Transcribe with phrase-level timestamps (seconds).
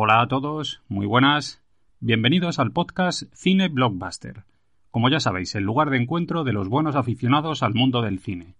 [0.00, 1.60] Hola a todos, muy buenas.
[1.98, 4.44] Bienvenidos al podcast Cine Blockbuster.
[4.92, 8.54] Como ya sabéis, el lugar de encuentro de los buenos aficionados al mundo del cine.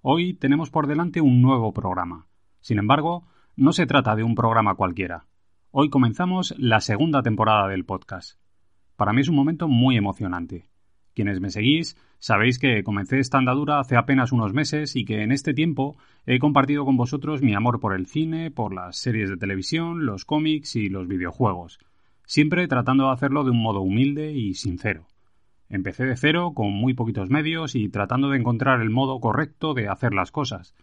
[0.00, 2.28] Hoy tenemos por delante un nuevo programa.
[2.60, 3.24] Sin embargo,
[3.56, 5.26] no se trata de un programa cualquiera.
[5.70, 8.38] Hoy comenzamos la segunda temporada del podcast.
[8.96, 10.69] Para mí es un momento muy emocionante.
[11.14, 15.32] Quienes me seguís sabéis que comencé esta andadura hace apenas unos meses y que en
[15.32, 15.96] este tiempo
[16.26, 20.24] he compartido con vosotros mi amor por el cine, por las series de televisión, los
[20.24, 21.78] cómics y los videojuegos,
[22.26, 25.06] siempre tratando de hacerlo de un modo humilde y sincero.
[25.68, 29.88] Empecé de cero, con muy poquitos medios y tratando de encontrar el modo correcto de
[29.88, 30.74] hacer las cosas.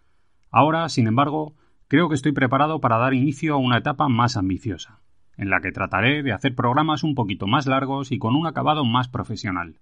[0.50, 1.56] Ahora, sin embargo,
[1.89, 5.02] creo que estoy preparado para dar inicio a una etapa más ambiciosa,
[5.36, 8.86] en la que trataré de hacer programas un poquito más largos y con un acabado
[8.86, 9.80] más profesional.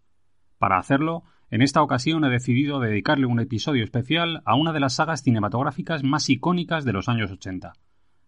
[0.58, 4.96] Para hacerlo, en esta ocasión he decidido dedicarle un episodio especial a una de las
[4.96, 7.74] sagas cinematográficas más icónicas de los años 80,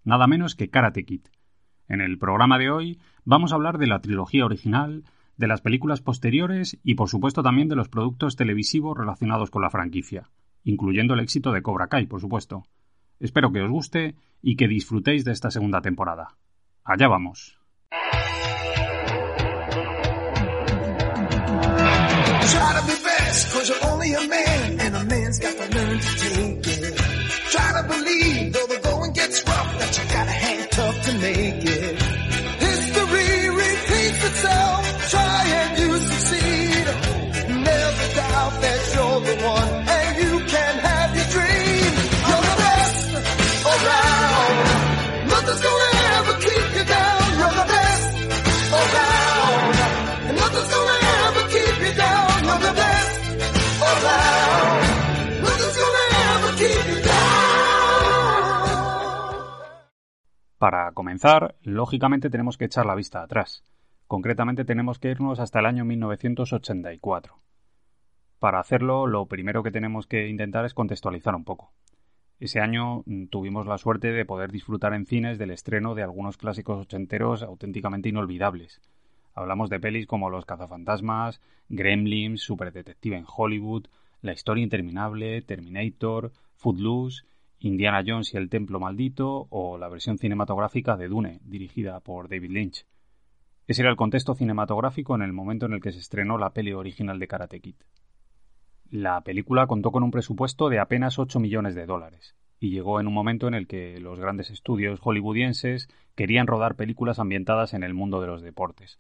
[0.04, 1.28] nada menos que Karate Kid.
[1.88, 5.04] En el programa de hoy vamos a hablar de la trilogía original,
[5.38, 9.70] de las películas posteriores y por supuesto también de los productos televisivos relacionados con la
[9.70, 10.30] franquicia,
[10.64, 12.64] incluyendo el éxito de Cobra Kai, por supuesto.
[13.20, 16.38] Espero que os guste y que disfrutéis de esta segunda temporada.
[16.84, 17.60] Allá vamos.
[22.52, 26.00] Try to be best, cause you're only a man, and a man's got to learn
[26.00, 26.57] to take
[60.58, 63.64] Para comenzar, lógicamente tenemos que echar la vista atrás.
[64.08, 67.36] Concretamente tenemos que irnos hasta el año 1984.
[68.40, 71.74] Para hacerlo, lo primero que tenemos que intentar es contextualizar un poco.
[72.40, 76.38] Ese año mm, tuvimos la suerte de poder disfrutar en cines del estreno de algunos
[76.38, 78.82] clásicos ochenteros auténticamente inolvidables.
[79.36, 83.86] Hablamos de pelis como Los cazafantasmas, Gremlins, Superdetective en Hollywood,
[84.24, 87.26] La historia interminable, Terminator, Footloose,
[87.60, 92.52] Indiana Jones y el Templo Maldito o la versión cinematográfica de Dune, dirigida por David
[92.52, 92.86] Lynch.
[93.66, 96.74] Ese era el contexto cinematográfico en el momento en el que se estrenó la peli
[96.74, 97.76] original de Karate Kid.
[98.90, 103.08] La película contó con un presupuesto de apenas 8 millones de dólares y llegó en
[103.08, 107.94] un momento en el que los grandes estudios hollywoodienses querían rodar películas ambientadas en el
[107.94, 109.00] mundo de los deportes.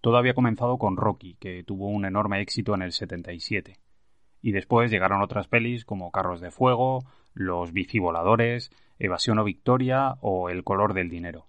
[0.00, 3.78] Todo había comenzado con Rocky, que tuvo un enorme éxito en el 77.
[4.40, 7.04] Y después llegaron otras pelis como Carros de Fuego,
[7.38, 11.46] Los Bicivoladores, Evasión o Victoria o El color del dinero.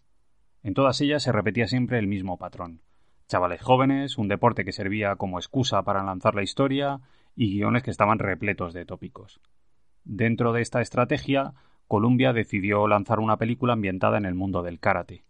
[0.62, 2.84] En todas ellas se repetía siempre el mismo patrón.
[3.28, 7.00] Chavales jóvenes, un deporte que servía como excusa para lanzar la historia
[7.36, 9.42] y guiones que estaban repletos de tópicos.
[10.04, 11.56] Dentro de esta estrategia,
[11.88, 15.24] Columbia decidió lanzar una película ambientada en el mundo del karate.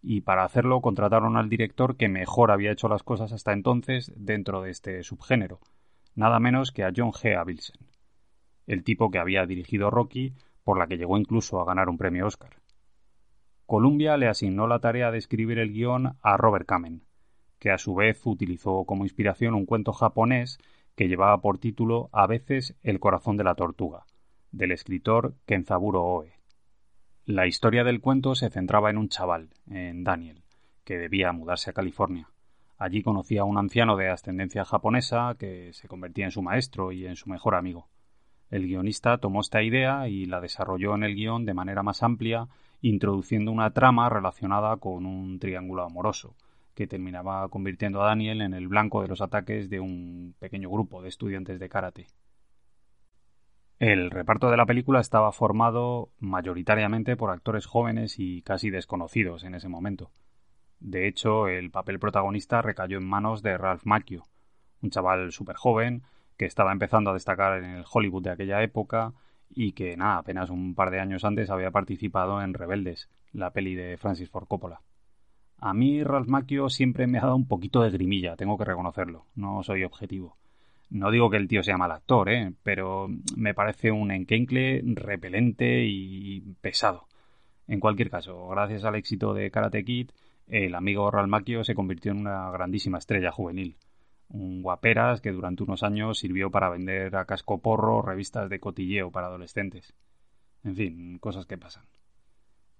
[0.00, 4.62] Y para hacerlo contrataron al director que mejor había hecho las cosas hasta entonces dentro
[4.62, 5.58] de este subgénero,
[6.14, 7.36] nada menos que a John G.
[7.36, 7.93] Avildsen,
[8.66, 12.26] el tipo que había dirigido Rocky, por la que llegó incluso a ganar un premio
[12.26, 12.56] Oscar.
[13.66, 17.02] Columbia le asignó la tarea de escribir el guion a Robert Kamen,
[17.58, 20.58] que a su vez utilizó como inspiración un cuento japonés
[20.94, 24.04] que llevaba por título A veces el corazón de la tortuga,
[24.52, 26.32] del escritor Kenzaburo Oe.
[27.24, 30.44] La historia del cuento se centraba en un chaval, en Daniel,
[30.84, 32.28] que debía mudarse a California.
[32.76, 37.06] Allí conocía a un anciano de ascendencia japonesa que se convertía en su maestro y
[37.06, 37.88] en su mejor amigo.
[38.50, 42.48] El guionista tomó esta idea y la desarrolló en el guion de manera más amplia,
[42.80, 46.36] introduciendo una trama relacionada con un triángulo amoroso,
[46.74, 51.02] que terminaba convirtiendo a Daniel en el blanco de los ataques de un pequeño grupo
[51.02, 52.06] de estudiantes de karate.
[53.78, 59.54] El reparto de la película estaba formado mayoritariamente por actores jóvenes y casi desconocidos en
[59.54, 60.10] ese momento.
[60.78, 64.24] De hecho, el papel protagonista recayó en manos de Ralph Macchio,
[64.80, 66.02] un chaval súper joven
[66.36, 69.12] que estaba empezando a destacar en el Hollywood de aquella época
[69.50, 73.74] y que, nada, apenas un par de años antes había participado en Rebeldes, la peli
[73.74, 74.80] de Francis Ford Coppola.
[75.58, 79.26] A mí Ralph Macchio siempre me ha dado un poquito de grimilla, tengo que reconocerlo,
[79.34, 80.36] no soy objetivo.
[80.90, 82.52] No digo que el tío sea mal actor, ¿eh?
[82.62, 87.06] pero me parece un enquencle repelente y pesado.
[87.66, 90.10] En cualquier caso, gracias al éxito de Karate Kid,
[90.48, 93.76] el amigo Ralph Macchio se convirtió en una grandísima estrella juvenil.
[94.34, 99.12] Un guaperas que durante unos años sirvió para vender a casco porro revistas de cotilleo
[99.12, 99.94] para adolescentes.
[100.64, 101.84] En fin, cosas que pasan.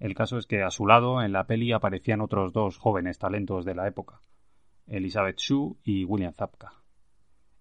[0.01, 3.65] El caso es que a su lado en la peli aparecían otros dos jóvenes talentos
[3.65, 4.21] de la época,
[4.89, 6.73] Elizabeth Shue y William Zapka.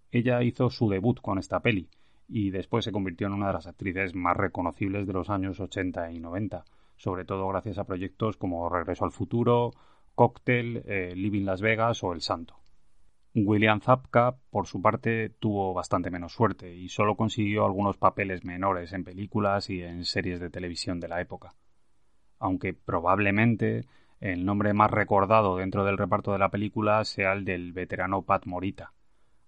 [0.09, 1.87] Ella hizo su debut con esta peli
[2.27, 6.11] y después se convirtió en una de las actrices más reconocibles de los años 80
[6.13, 6.65] y 90,
[6.95, 9.69] sobre todo gracias a proyectos como Regreso al futuro,
[10.15, 12.62] Cocktail, eh, Living Las Vegas o El Santo.
[13.35, 18.93] William Zapka, por su parte, tuvo bastante menos suerte y solo consiguió algunos papeles menores
[18.93, 21.55] en películas y en series de televisión de la época.
[22.37, 23.87] Aunque probablemente
[24.19, 28.45] el nombre más recordado dentro del reparto de la película sea el del veterano Pat
[28.45, 28.93] Morita,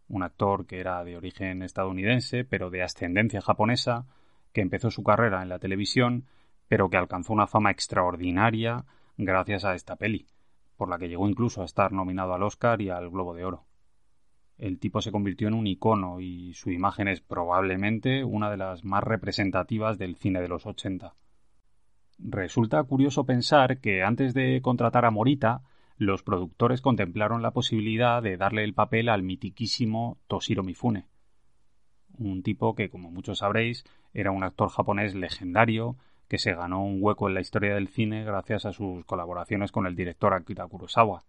[0.07, 4.07] un actor que era de origen estadounidense pero de ascendencia japonesa,
[4.51, 6.25] que empezó su carrera en la televisión
[6.67, 8.85] pero que alcanzó una fama extraordinaria
[9.17, 10.25] gracias a esta peli,
[10.75, 13.65] por la que llegó incluso a estar nominado al Oscar y al Globo de Oro.
[14.57, 18.85] El tipo se convirtió en un icono y su imagen es probablemente una de las
[18.85, 21.13] más representativas del cine de los 80.
[22.19, 25.61] Resulta curioso pensar que antes de contratar a Morita,
[25.97, 31.07] los productores contemplaron la posibilidad de darle el papel al mitiquísimo Toshiro Mifune,
[32.17, 35.97] un tipo que, como muchos sabréis, era un actor japonés legendario
[36.27, 39.85] que se ganó un hueco en la historia del cine gracias a sus colaboraciones con
[39.85, 41.23] el director Akira Kurosawa,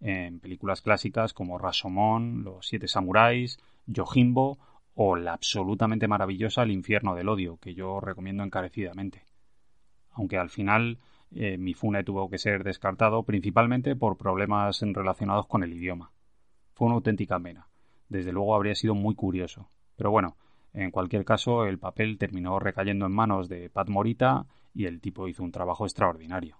[0.00, 4.58] en películas clásicas como Rashomon, Los Siete Samuráis, Yojimbo
[4.94, 9.24] o la absolutamente maravillosa El Infierno del Odio, que yo recomiendo encarecidamente.
[10.12, 10.98] Aunque al final
[11.30, 16.12] eh, Mifune tuvo que ser descartado principalmente por problemas relacionados con el idioma.
[16.74, 17.68] Fue una auténtica pena.
[18.08, 19.70] Desde luego habría sido muy curioso.
[19.96, 20.36] Pero bueno,
[20.72, 25.28] en cualquier caso, el papel terminó recayendo en manos de Pat Morita y el tipo
[25.28, 26.58] hizo un trabajo extraordinario.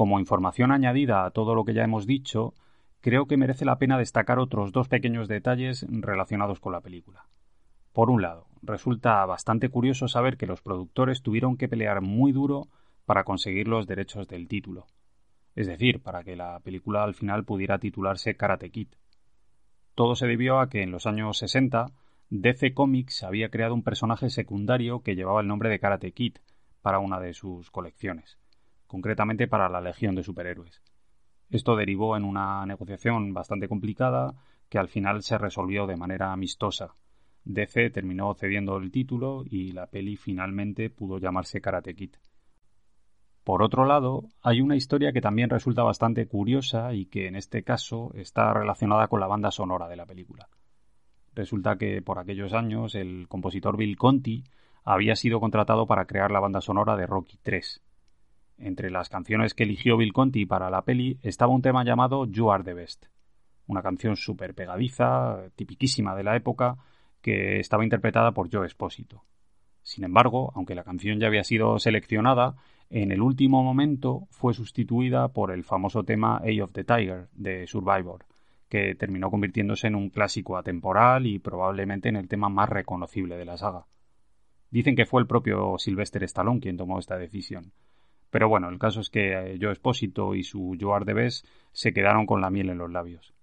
[0.00, 2.54] Como información añadida a todo lo que ya hemos dicho,
[3.02, 7.26] creo que merece la pena destacar otros dos pequeños detalles relacionados con la película.
[7.92, 12.68] Por un lado, resulta bastante curioso saber que los productores tuvieron que pelear muy duro
[13.04, 14.86] para conseguir los derechos del título,
[15.54, 18.88] es decir, para que la película al final pudiera titularse Karate Kid.
[19.94, 21.88] Todo se debió a que en los años 60
[22.30, 26.36] DC Comics había creado un personaje secundario que llevaba el nombre de Karate Kid
[26.80, 28.38] para una de sus colecciones,
[28.90, 30.82] concretamente para la Legión de Superhéroes.
[31.48, 34.34] Esto derivó en una negociación bastante complicada
[34.68, 36.96] que al final se resolvió de manera amistosa.
[37.44, 42.16] DC terminó cediendo el título y la peli finalmente pudo llamarse Karate Kid.
[43.44, 47.62] Por otro lado, hay una historia que también resulta bastante curiosa y que en este
[47.62, 50.48] caso está relacionada con la banda sonora de la película.
[51.32, 54.42] Resulta que por aquellos años el compositor Bill Conti
[54.82, 57.84] había sido contratado para crear la banda sonora de Rocky 3.
[58.62, 62.50] Entre las canciones que eligió Bill Conti para la peli estaba un tema llamado You
[62.50, 63.06] Are the Best,
[63.66, 66.76] una canción súper pegadiza, tipiquísima de la época,
[67.22, 69.24] que estaba interpretada por Joe Espósito.
[69.82, 72.56] Sin embargo, aunque la canción ya había sido seleccionada,
[72.90, 77.66] en el último momento fue sustituida por el famoso tema Eye of the Tiger de
[77.66, 78.26] Survivor,
[78.68, 83.46] que terminó convirtiéndose en un clásico atemporal y probablemente en el tema más reconocible de
[83.46, 83.86] la saga.
[84.70, 87.72] Dicen que fue el propio Sylvester Stallone quien tomó esta decisión.
[88.30, 91.30] Pero bueno, el caso es que eh, Joe Espósito y su Joe de
[91.72, 93.34] se quedaron con la miel en los labios.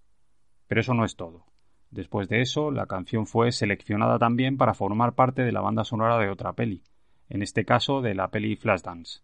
[0.68, 1.46] Pero eso no es todo.
[1.92, 6.18] Después de eso, la canción fue seleccionada también para formar parte de la banda sonora
[6.18, 6.84] de otra peli,
[7.30, 9.22] en este caso de la peli Flashdance,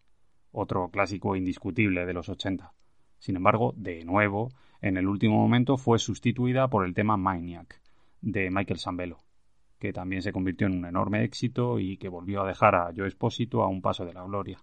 [0.51, 2.73] otro clásico indiscutible de los 80.
[3.19, 4.49] Sin embargo, de nuevo,
[4.81, 7.81] en el último momento fue sustituida por el tema Maniac
[8.21, 9.17] de Michael Sambello,
[9.79, 13.07] que también se convirtió en un enorme éxito y que volvió a dejar a Joe
[13.07, 14.59] Espósito a un paso de la gloria.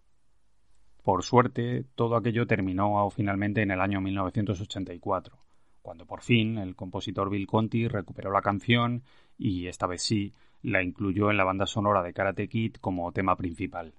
[1.03, 5.39] Por suerte, todo aquello terminó finalmente en el año 1984,
[5.81, 9.03] cuando por fin el compositor Bill Conti recuperó la canción
[9.39, 13.37] y esta vez sí la incluyó en la banda sonora de Karate Kid como tema
[13.37, 13.95] principal.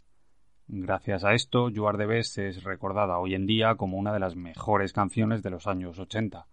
[0.67, 4.35] Gracias a esto, You Are the es recordada hoy en día como una de las
[4.35, 6.47] mejores canciones de los años 80.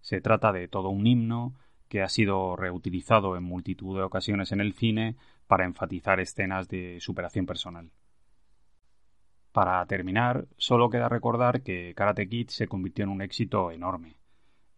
[0.00, 1.54] Se trata de todo un himno
[1.88, 6.98] que ha sido reutilizado en multitud de ocasiones en el cine para enfatizar escenas de
[7.00, 7.92] superación personal.
[9.52, 14.16] Para terminar, solo queda recordar que Karate Kid se convirtió en un éxito enorme.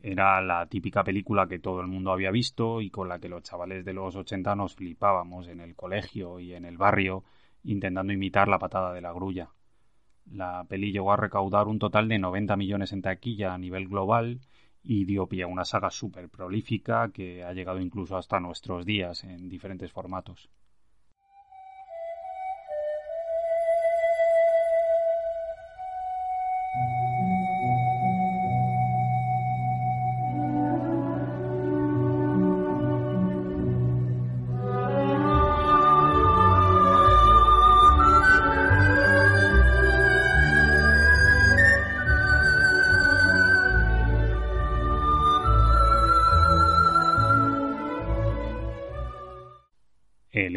[0.01, 3.45] Era la típica película que todo el mundo había visto y con la que los
[3.45, 7.23] chavales de los 80 nos flipábamos en el colegio y en el barrio
[7.63, 9.49] intentando imitar la patada de la grulla.
[10.33, 14.41] La peli llegó a recaudar un total de 90 millones en taquilla a nivel global
[14.83, 19.23] y dio pie a una saga súper prolífica que ha llegado incluso hasta nuestros días
[19.23, 20.51] en diferentes formatos.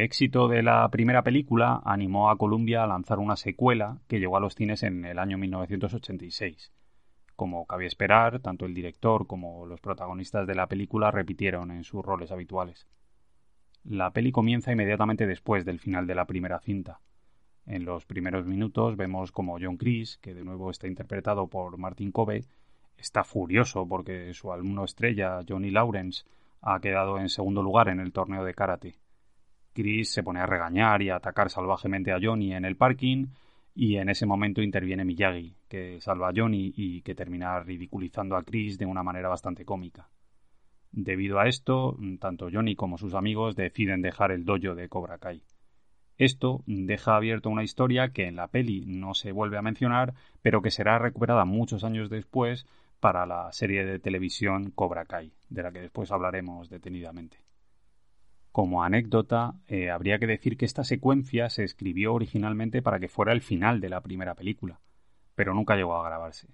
[0.08, 4.40] Éxito de la primera película animó a Columbia a lanzar una secuela que llegó a
[4.40, 6.72] los cines en el año 1986.
[7.36, 12.06] Como cabía esperar, tanto el director como los protagonistas de la película repitieron en sus
[12.06, 12.88] roles habituales.
[13.84, 17.02] La peli comienza inmediatamente después del final de la primera cinta.
[17.66, 22.14] En los primeros minutos vemos como John Chris, que de nuevo está interpretado por Martin
[22.14, 22.46] Cove,
[22.98, 26.24] está furioso porque su alumno estrella, Johnny Lawrence,
[26.62, 28.96] ha quedado en segundo lugar en el torneo de karate.
[29.78, 33.28] Chris se pone a regañar y a atacar salvajemente a Johnny en el parking
[33.76, 38.42] y en ese momento interviene Miyagi, que salva a Johnny y que termina ridiculizando a
[38.42, 40.10] Chris de una manera bastante cómica.
[40.92, 45.44] Debido a esto, tanto Johnny como sus amigos deciden dejar el dojo de Cobra Kai.
[46.18, 50.64] Esto deja abierto una historia que en la peli no se vuelve a mencionar, pero
[50.64, 52.66] que será recuperada muchos años después
[53.00, 57.47] para la serie de televisión Cobra Kai, de la que después hablaremos detenidamente.
[58.52, 63.32] Como anécdota, eh, habría que decir que esta secuencia se escribió originalmente para que fuera
[63.32, 64.80] el final de la primera película,
[65.36, 66.48] pero nunca llegó a grabarse.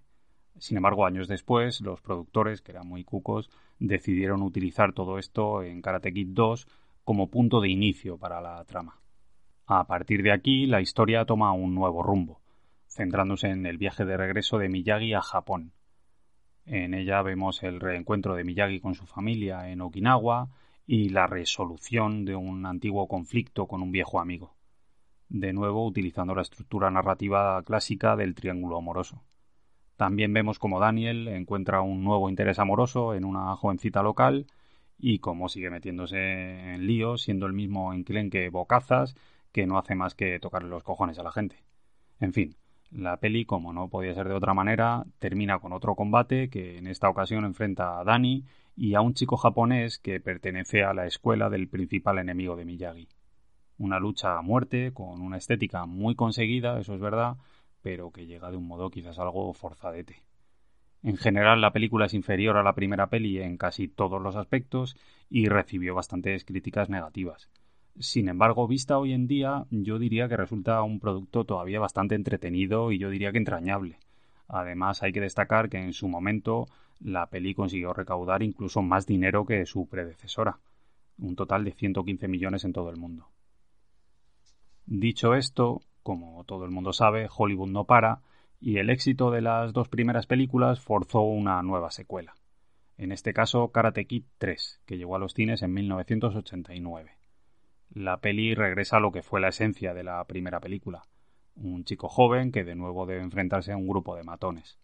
[0.57, 5.81] Sin embargo, años después, los productores, que eran muy cucos, decidieron utilizar todo esto en
[5.81, 6.67] Karate Kid 2
[7.03, 8.99] como punto de inicio para la trama.
[9.65, 12.41] A partir de aquí, la historia toma un nuevo rumbo,
[12.87, 15.73] centrándose en el viaje de regreso de Miyagi a Japón.
[16.65, 20.49] En ella vemos el reencuentro de Miyagi con su familia en Okinawa,
[20.85, 24.55] y la resolución de un antiguo conflicto con un viejo amigo,
[25.29, 29.23] de nuevo utilizando la estructura narrativa clásica del triángulo amoroso.
[29.95, 34.47] También vemos como Daniel encuentra un nuevo interés amoroso en una jovencita local
[34.97, 39.15] y cómo sigue metiéndose en líos, siendo el mismo enclenque bocazas
[39.51, 41.63] que no hace más que tocarle los cojones a la gente.
[42.19, 42.55] En fin,
[42.91, 46.87] la peli, como no podía ser de otra manera, termina con otro combate que en
[46.87, 48.43] esta ocasión enfrenta a Dani
[48.75, 53.07] y a un chico japonés que pertenece a la escuela del principal enemigo de Miyagi.
[53.77, 57.37] Una lucha a muerte, con una estética muy conseguida, eso es verdad,
[57.81, 60.23] pero que llega de un modo quizás algo forzadete.
[61.03, 64.95] En general la película es inferior a la primera peli en casi todos los aspectos
[65.29, 67.49] y recibió bastantes críticas negativas.
[67.99, 72.91] Sin embargo, vista hoy en día, yo diría que resulta un producto todavía bastante entretenido
[72.91, 73.99] y yo diría que entrañable.
[74.47, 76.67] Además, hay que destacar que en su momento
[77.03, 80.59] la peli consiguió recaudar incluso más dinero que su predecesora,
[81.17, 83.27] un total de 115 millones en todo el mundo.
[84.85, 88.21] Dicho esto, como todo el mundo sabe, Hollywood no para
[88.59, 92.35] y el éxito de las dos primeras películas forzó una nueva secuela.
[92.97, 97.11] En este caso, Karate Kid 3, que llegó a los cines en 1989.
[97.93, 101.03] La peli regresa a lo que fue la esencia de la primera película,
[101.55, 104.79] un chico joven que de nuevo debe enfrentarse a un grupo de matones.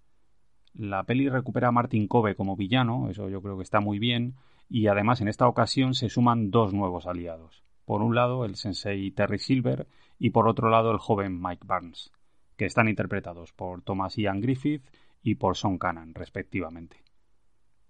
[0.73, 4.35] La peli recupera a Martin Cove como villano, eso yo creo que está muy bien,
[4.69, 7.63] y además en esta ocasión se suman dos nuevos aliados.
[7.85, 9.87] Por un lado el sensei Terry Silver
[10.19, 12.11] y por otro lado el joven Mike Barnes,
[12.55, 14.85] que están interpretados por Thomas Ian Griffith
[15.23, 17.03] y por Sean Cannon, respectivamente.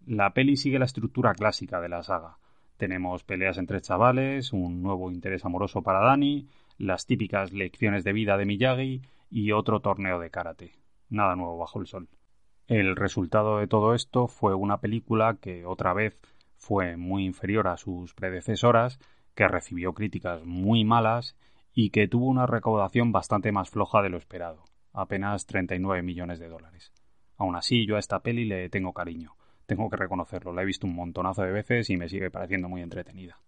[0.06, 2.38] La peli sigue la estructura clásica de la saga.
[2.78, 8.38] Tenemos peleas entre chavales, un nuevo interés amoroso para Danny, las típicas lecciones de vida
[8.38, 10.72] de Miyagi y otro torneo de karate.
[11.10, 12.08] Nada nuevo bajo el sol.
[12.70, 16.20] El resultado de todo esto fue una película que otra vez
[16.56, 19.00] fue muy inferior a sus predecesoras,
[19.34, 21.36] que recibió críticas muy malas
[21.74, 26.48] y que tuvo una recaudación bastante más floja de lo esperado, apenas 39 millones de
[26.48, 26.94] dólares.
[27.38, 29.36] Aún así, yo a esta peli le tengo cariño,
[29.66, 32.84] tengo que reconocerlo, la he visto un montonazo de veces y me sigue pareciendo muy
[32.84, 33.40] entretenida.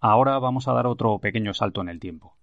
[0.00, 2.36] Ahora vamos a dar otro pequeño salto en el tiempo.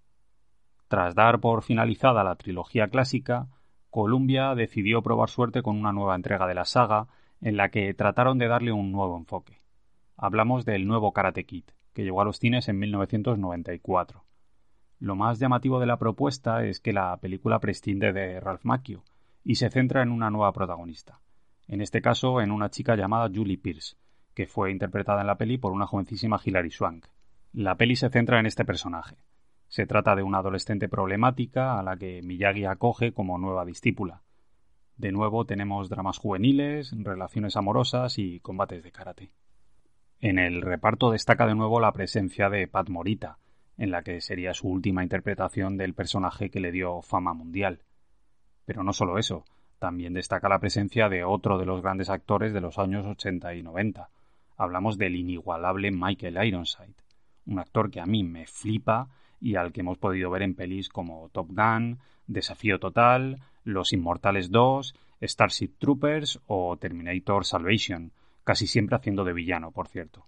[0.88, 3.48] Tras dar por finalizada la trilogía clásica,
[3.90, 7.08] Columbia decidió probar suerte con una nueva entrega de la saga
[7.40, 9.60] en la que trataron de darle un nuevo enfoque.
[10.16, 14.24] Hablamos del nuevo Karate Kid, que llegó a los cines en 1994.
[14.98, 19.02] Lo más llamativo de la propuesta es que la película prescinde de Ralph Macchio
[19.44, 21.20] y se centra en una nueva protagonista,
[21.68, 23.96] en este caso en una chica llamada Julie Pierce,
[24.34, 27.06] que fue interpretada en la peli por una jovencísima Hilary Swank.
[27.58, 29.16] La peli se centra en este personaje.
[29.68, 34.20] Se trata de una adolescente problemática a la que Miyagi acoge como nueva discípula.
[34.98, 39.32] De nuevo tenemos dramas juveniles, relaciones amorosas y combates de karate.
[40.20, 43.38] En el reparto destaca de nuevo la presencia de Pat Morita,
[43.78, 47.80] en la que sería su última interpretación del personaje que le dio fama mundial.
[48.66, 49.46] Pero no solo eso,
[49.78, 53.62] también destaca la presencia de otro de los grandes actores de los años 80 y
[53.62, 54.10] 90.
[54.58, 57.05] Hablamos del inigualable Michael Ironside,
[57.46, 59.08] un actor que a mí me flipa
[59.40, 64.50] y al que hemos podido ver en pelis como Top Gun, Desafío Total, Los Inmortales
[64.50, 68.12] 2, Starship Troopers o Terminator Salvation,
[68.44, 70.26] casi siempre haciendo de villano, por cierto.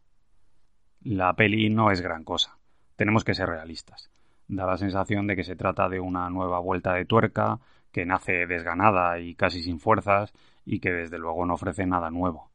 [1.02, 2.58] La peli no es gran cosa,
[2.96, 4.10] tenemos que ser realistas.
[4.48, 7.60] Da la sensación de que se trata de una nueva vuelta de tuerca,
[7.92, 10.32] que nace desganada y casi sin fuerzas,
[10.64, 12.50] y que desde luego no ofrece nada nuevo.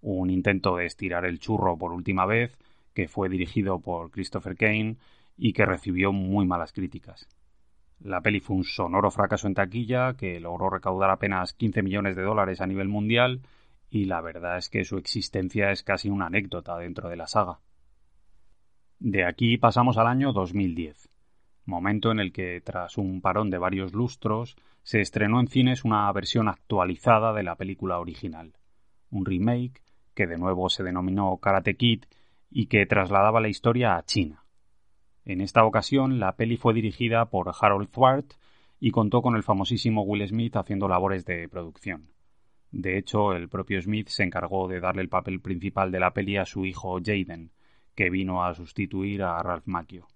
[0.00, 2.58] Un intento de estirar el churro por última vez,
[2.94, 4.96] que fue dirigido por Christopher Kane
[5.36, 7.28] y que recibió muy malas críticas.
[8.00, 12.22] La peli fue un sonoro fracaso en taquilla que logró recaudar apenas 15 millones de
[12.22, 13.42] dólares a nivel mundial
[13.90, 17.60] y la verdad es que su existencia es casi una anécdota dentro de la saga.
[18.98, 21.10] De aquí pasamos al año 2010,
[21.66, 26.10] momento en el que, tras un parón de varios lustros, se estrenó en cines una
[26.12, 28.54] versión actualizada de la película original,
[29.10, 29.82] un remake
[30.14, 32.04] que de nuevo se denominó Karate Kid
[32.56, 34.44] y que trasladaba la historia a China.
[35.24, 38.34] En esta ocasión, la peli fue dirigida por Harold Thwart
[38.78, 42.12] y contó con el famosísimo Will Smith haciendo labores de producción.
[42.70, 46.36] De hecho, el propio Smith se encargó de darle el papel principal de la peli
[46.36, 47.50] a su hijo Jaden,
[47.96, 50.06] que vino a sustituir a Ralph Macchio.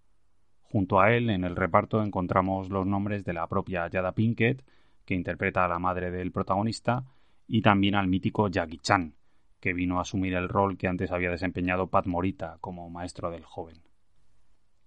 [0.61, 4.65] Junto a él, en el reparto, encontramos los nombres de la propia Yada Pinkett,
[5.05, 7.05] que interpreta a la madre del protagonista,
[7.49, 9.15] y también al mítico Jackie Chan,
[9.61, 13.45] que vino a asumir el rol que antes había desempeñado Pat Morita como maestro del
[13.45, 13.83] joven.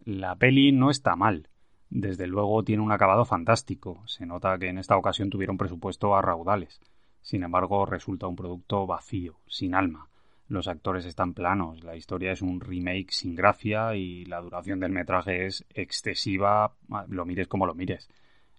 [0.04, 1.50] La peli no está mal.
[1.90, 4.02] Desde luego tiene un acabado fantástico.
[4.08, 6.80] Se nota que en esta ocasión tuvieron presupuesto a raudales.
[7.22, 10.08] Sin embargo, resulta un producto vacío, sin alma.
[10.48, 14.92] Los actores están planos, la historia es un remake sin gracia y la duración del
[14.92, 16.74] metraje es excesiva,
[17.08, 18.10] lo mires como lo mires.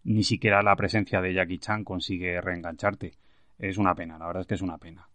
[0.04, 3.12] Ni siquiera la presencia de Jackie Chan consigue reengancharte.
[3.58, 5.08] Es una pena, la verdad es que es una pena.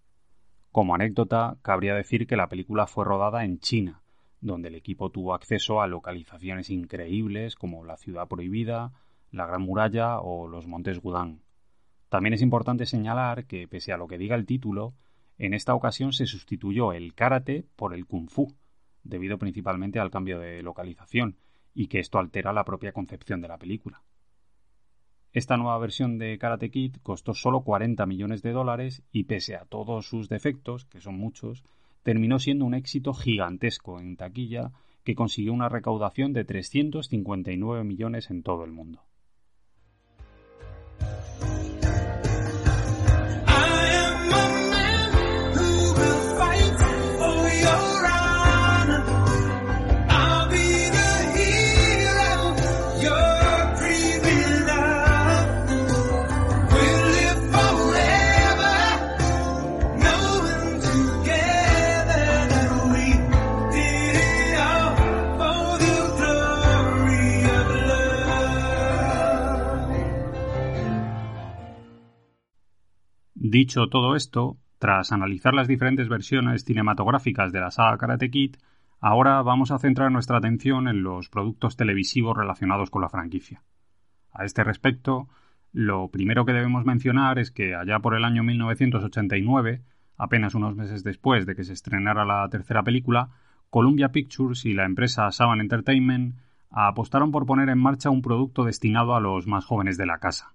[0.72, 4.02] Como anécdota, cabría decir que la película fue rodada en China,
[4.42, 8.92] donde el equipo tuvo acceso a localizaciones increíbles como la Ciudad Prohibida,
[9.32, 11.42] la Gran Muralla o los Montes Gudán.
[12.10, 14.94] También es importante señalar que, pese a lo que diga el título,
[15.38, 18.56] en esta ocasión se sustituyó el karate por el kung fu,
[19.04, 21.38] debido principalmente al cambio de localización,
[21.74, 24.02] y que esto altera la propia concepción de la película.
[25.38, 29.66] Esta nueva versión de Karate Kid costó solo 40 millones de dólares y pese a
[29.66, 31.64] todos sus defectos, que son muchos,
[32.02, 34.72] terminó siendo un éxito gigantesco en taquilla
[35.04, 39.04] que consiguió una recaudación de 359 millones en todo el mundo.
[73.50, 78.58] Dicho todo esto, tras analizar las diferentes versiones cinematográficas de la saga Karate Kid,
[79.00, 83.64] ahora vamos a centrar nuestra atención en los productos televisivos relacionados con la franquicia.
[84.34, 85.30] A este respecto,
[85.72, 89.82] lo primero que debemos mencionar es que allá por el año 1989,
[90.18, 93.30] apenas unos meses después de que se estrenara la tercera película,
[93.70, 96.36] Columbia Pictures y la empresa Saban Entertainment
[96.70, 100.54] apostaron por poner en marcha un producto destinado a los más jóvenes de la casa.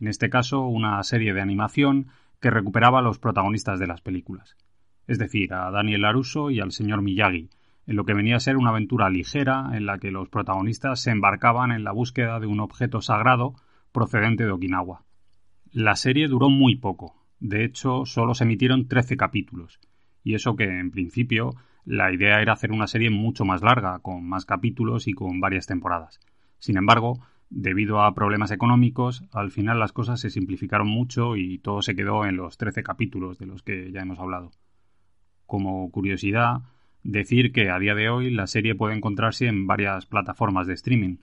[0.00, 2.08] En este caso, una serie de animación
[2.42, 4.56] que recuperaba a los protagonistas de las películas,
[5.06, 7.48] es decir, a Daniel Laruso y al señor Miyagi,
[7.86, 11.12] en lo que venía a ser una aventura ligera en la que los protagonistas se
[11.12, 13.54] embarcaban en la búsqueda de un objeto sagrado
[13.92, 15.04] procedente de Okinawa.
[15.70, 19.78] La serie duró muy poco, de hecho solo se emitieron 13 capítulos,
[20.24, 24.28] y eso que en principio la idea era hacer una serie mucho más larga, con
[24.28, 26.18] más capítulos y con varias temporadas.
[26.58, 27.20] Sin embargo,
[27.54, 32.24] debido a problemas económicos, al final las cosas se simplificaron mucho y todo se quedó
[32.24, 34.52] en los 13 capítulos de los que ya hemos hablado.
[35.44, 36.62] Como curiosidad,
[37.02, 41.16] decir que a día de hoy la serie puede encontrarse en varias plataformas de streaming.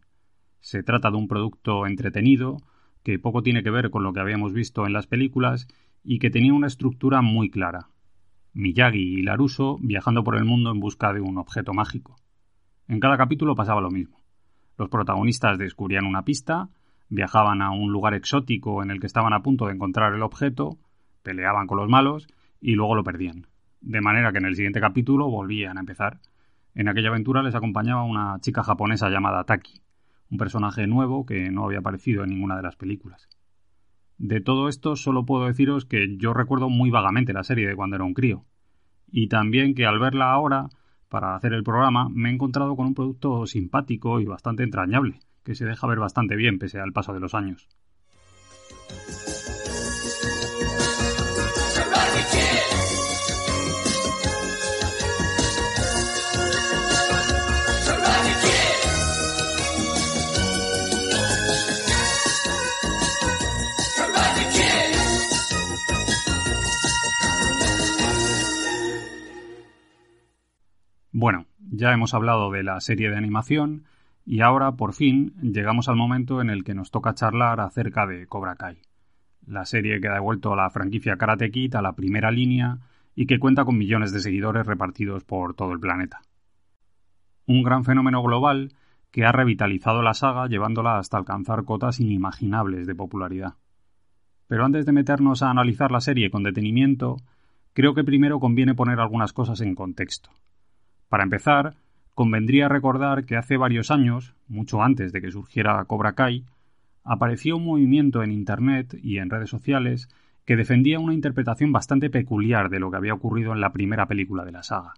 [0.59, 2.57] Se trata de un producto entretenido,
[3.01, 5.67] que poco tiene que ver con lo que habíamos visto en las películas
[6.03, 7.89] y que tenía una estructura muy clara.
[8.53, 12.17] Miyagi y Laruso viajando por el mundo en busca de un objeto mágico.
[12.87, 14.19] En cada capítulo pasaba lo mismo.
[14.79, 16.69] Los protagonistas descubrían una pista,
[17.09, 20.77] viajaban a un lugar exótico en el que estaban a punto de encontrar el objeto,
[21.21, 22.27] peleaban con los malos
[22.61, 23.47] y luego lo perdían.
[23.81, 26.21] De manera que en el siguiente capítulo volvían a empezar.
[26.75, 29.81] En aquella aventura les acompañaba una chica japonesa llamada Taki,
[30.31, 33.27] un personaje nuevo que no había aparecido en ninguna de las películas.
[34.17, 37.97] De todo esto solo puedo deciros que yo recuerdo muy vagamente la serie de cuando
[37.97, 38.45] era un crío.
[39.11, 40.69] Y también que al verla ahora,
[41.09, 45.55] para hacer el programa, me he encontrado con un producto simpático y bastante entrañable, que
[45.55, 47.67] se deja ver bastante bien pese al paso de los años.
[71.21, 73.83] Bueno, ya hemos hablado de la serie de animación
[74.25, 78.25] y ahora, por fin, llegamos al momento en el que nos toca charlar acerca de
[78.25, 78.77] Cobra Kai,
[79.45, 82.77] la serie que ha devuelto a la franquicia Karate Kid a la primera línea
[83.15, 86.21] y que cuenta con millones de seguidores repartidos por todo el planeta.
[87.45, 88.71] Un gran fenómeno global
[89.11, 93.55] que ha revitalizado la saga llevándola hasta alcanzar cotas inimaginables de popularidad.
[94.47, 97.17] Pero antes de meternos a analizar la serie con detenimiento,
[97.73, 100.29] creo que primero conviene poner algunas cosas en contexto.
[101.09, 101.75] Para empezar,
[102.13, 106.45] convendría recordar que hace varios años, mucho antes de que surgiera Cobra Kai,
[107.03, 110.07] apareció un movimiento en Internet y en redes sociales
[110.45, 114.45] que defendía una interpretación bastante peculiar de lo que había ocurrido en la primera película
[114.45, 114.93] de la saga.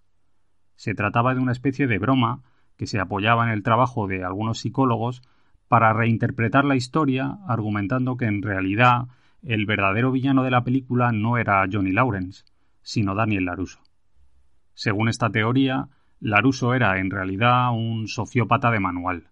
[0.76, 2.42] Se trataba de una especie de broma
[2.78, 5.22] que se apoyaba en el trabajo de algunos psicólogos
[5.68, 9.08] para reinterpretar la historia argumentando que en realidad
[9.44, 12.44] el verdadero villano de la película no era Johnny Lawrence,
[12.82, 13.80] sino Daniel LaRusso.
[14.74, 15.88] Según esta teoría,
[16.22, 19.32] Laruso era en realidad un sociópata de manual,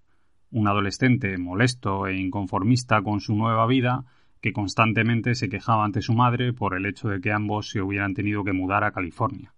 [0.50, 4.06] un adolescente molesto e inconformista con su nueva vida
[4.42, 8.16] que constantemente se quejaba ante su madre por el hecho de que ambos se hubieran
[8.16, 9.54] tenido que mudar a California.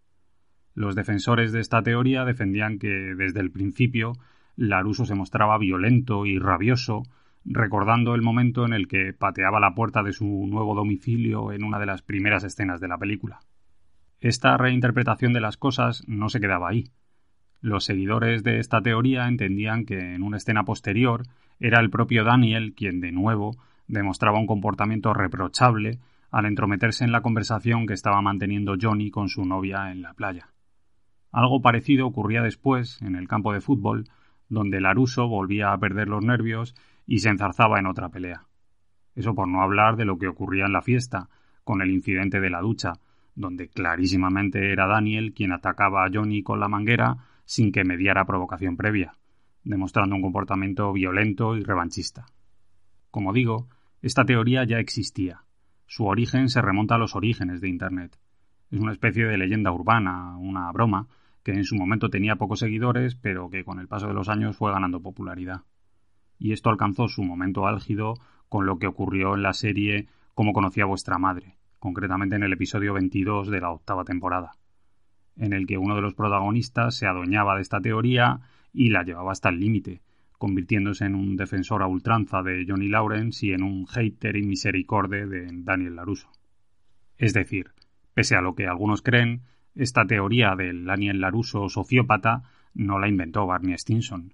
[0.73, 4.11] Los defensores de esta teoría defendían que desde el principio
[4.57, 7.03] Laruso se mostraba violento y rabioso,
[7.45, 11.79] recordando el momento en el que pateaba la puerta de su nuevo domicilio en una
[11.79, 13.39] de las primeras escenas de la película.
[14.19, 16.91] Esta reinterpretación de las cosas no se quedaba ahí.
[17.61, 21.23] Los seguidores de esta teoría entendían que en una escena posterior
[21.59, 23.55] era el propio Daniel quien de nuevo
[23.87, 25.99] demostraba un comportamiento reprochable
[26.31, 30.49] al entrometerse en la conversación que estaba manteniendo Johnny con su novia en la playa.
[31.31, 34.05] Algo parecido ocurría después en el campo de fútbol,
[34.49, 38.41] donde Laruso volvía a perder los nervios y se enzarzaba en otra pelea.
[39.15, 41.29] Eso por no hablar de lo que ocurría en la fiesta,
[41.63, 42.93] con el incidente de la ducha,
[43.35, 48.77] donde clarísimamente era Daniel quien atacaba a Johnny con la manguera sin que mediara provocación
[48.77, 49.15] previa,
[49.63, 52.25] demostrando un comportamiento violento y revanchista.
[53.09, 53.67] Como digo,
[54.01, 55.43] esta teoría ya existía.
[55.85, 58.17] Su origen se remonta a los orígenes de Internet.
[58.71, 61.07] Es una especie de leyenda urbana, una broma,
[61.43, 64.55] que en su momento tenía pocos seguidores, pero que con el paso de los años
[64.55, 65.63] fue ganando popularidad.
[66.39, 68.13] Y esto alcanzó su momento álgido
[68.47, 72.93] con lo que ocurrió en la serie Cómo conocía vuestra madre, concretamente en el episodio
[72.93, 74.53] 22 de la octava temporada
[75.37, 78.39] en el que uno de los protagonistas se adueñaba de esta teoría
[78.73, 80.01] y la llevaba hasta el límite,
[80.37, 85.27] convirtiéndose en un defensor a ultranza de Johnny Lawrence y en un hater y misericorde
[85.27, 86.29] de Daniel LaRusso.
[87.17, 87.71] Es decir,
[88.13, 89.41] pese a lo que algunos creen,
[89.75, 94.33] esta teoría del Daniel LaRusso sociópata no la inventó Barney Stinson.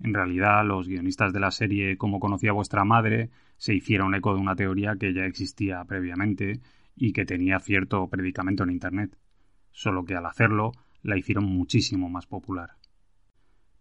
[0.00, 4.40] En realidad, los guionistas de la serie Como conocía vuestra madre se hicieron eco de
[4.40, 6.60] una teoría que ya existía previamente
[6.94, 9.18] y que tenía cierto predicamento en Internet
[9.78, 12.70] solo que al hacerlo la hicieron muchísimo más popular.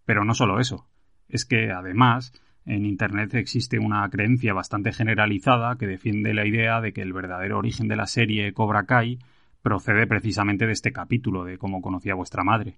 [0.06, 0.88] Pero no solo eso,
[1.28, 2.34] es que además
[2.66, 7.58] en Internet existe una creencia bastante generalizada que defiende la idea de que el verdadero
[7.58, 9.18] origen de la serie Cobra Kai
[9.64, 12.78] procede precisamente de este capítulo de cómo conocía vuestra madre,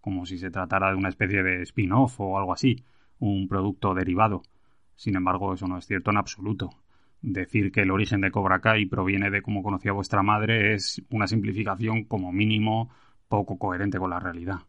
[0.00, 2.84] como si se tratara de una especie de spin-off o algo así,
[3.20, 4.42] un producto derivado.
[4.96, 6.70] Sin embargo, eso no es cierto en absoluto.
[7.22, 11.26] Decir que el origen de Cobra Kai proviene de cómo conocía vuestra madre es una
[11.26, 12.90] simplificación como mínimo
[13.28, 14.60] poco coherente con la realidad.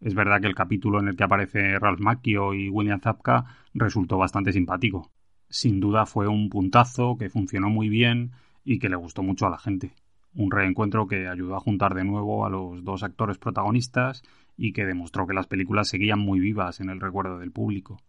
[0.00, 4.18] Es verdad que el capítulo en el que aparece Ralph Macchio y William Zapka resultó
[4.18, 5.12] bastante simpático.
[5.48, 8.32] Sin duda fue un puntazo que funcionó muy bien
[8.64, 9.92] y que le gustó mucho a la gente.
[10.34, 14.22] Un reencuentro que ayudó a juntar de nuevo a los dos actores protagonistas
[14.56, 18.00] y que demostró que las películas seguían muy vivas en el recuerdo del público.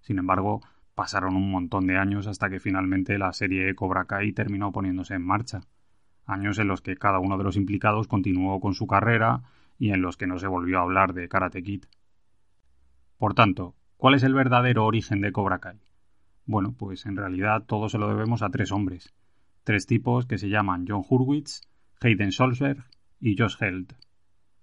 [0.00, 0.62] Sin embargo,
[0.94, 5.24] pasaron un montón de años hasta que finalmente la serie Cobra Kai terminó poniéndose en
[5.24, 5.60] marcha.
[6.26, 9.42] Años en los que cada uno de los implicados continuó con su carrera
[9.78, 11.84] y en los que no se volvió a hablar de Karate Kid.
[13.18, 15.80] Por tanto, ¿cuál es el verdadero origen de Cobra Kai?
[16.44, 19.14] Bueno, pues en realidad todo se lo debemos a tres hombres,
[19.64, 21.62] tres tipos que se llaman John Hurwitz,
[22.00, 22.84] Hayden Solberg
[23.20, 23.94] y Josh Held.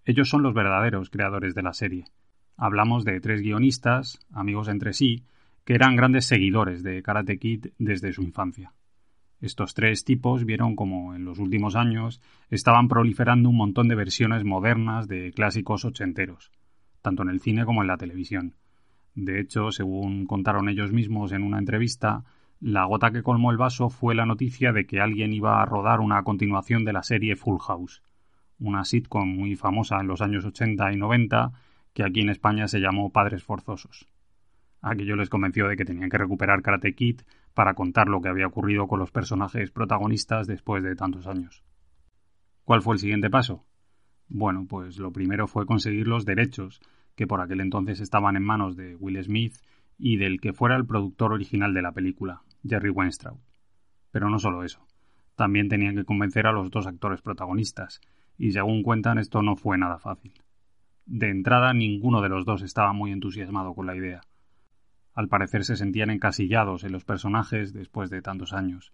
[0.06, 2.06] Ellos son los verdaderos creadores de la serie.
[2.58, 5.24] Hablamos de tres guionistas, amigos entre sí,
[5.70, 8.74] que eran grandes seguidores de Karate Kid desde su infancia.
[9.40, 14.44] Estos tres tipos vieron como en los últimos años estaban proliferando un montón de versiones
[14.44, 16.52] modernas de clásicos ochenteros,
[17.04, 18.56] tanto en el cine como en la televisión.
[19.14, 22.24] De hecho, según contaron ellos mismos en una entrevista,
[22.60, 26.00] la gota que colmó el vaso fue la noticia de que alguien iba a rodar
[26.00, 28.02] una continuación de la serie Full House,
[28.58, 31.52] una sitcom muy famosa en los años 80 y 90
[31.94, 34.08] que aquí en España se llamó Padres Forzosos.
[34.82, 37.22] Aquello les convenció de que tenían que recuperar Karate Kid
[37.54, 41.64] para contar lo que había ocurrido con los personajes protagonistas después de tantos años.
[42.64, 43.66] ¿Cuál fue el siguiente paso?
[44.28, 46.82] Bueno, pues lo primero fue conseguir los derechos,
[47.16, 49.56] que por aquel entonces estaban en manos de Will Smith
[49.98, 53.40] y del que fuera el productor original de la película, Jerry Weinstraub.
[54.12, 54.86] Pero no solo eso,
[55.36, 58.00] también tenían que convencer a los dos actores protagonistas,
[58.38, 60.34] y según cuentan esto no fue nada fácil.
[61.06, 64.22] De entrada ninguno de los dos estaba muy entusiasmado con la idea.
[65.20, 68.94] Al parecer se sentían encasillados en los personajes después de tantos años.